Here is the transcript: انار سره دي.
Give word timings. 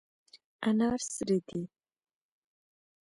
انار 0.69 0.99
سره 1.13 1.37
دي. 1.47 1.61